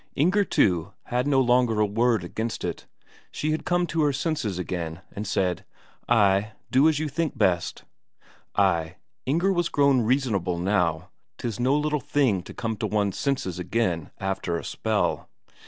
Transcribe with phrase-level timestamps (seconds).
[0.15, 2.87] Inger, too, had no longer a word against it;
[3.29, 5.63] she had come to her senses again, and said:
[6.09, 7.83] "Ay, do as you think best."
[8.55, 8.95] Ay,
[9.27, 14.09] Inger was grown reasonable now; 'tis no little thing to come to one's senses again
[14.19, 15.29] after a spell.